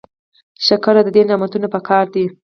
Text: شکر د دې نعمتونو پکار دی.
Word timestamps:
شکر 0.65 0.95
د 1.05 1.09
دې 1.15 1.21
نعمتونو 1.29 1.67
پکار 1.75 2.05
دی. 2.13 2.25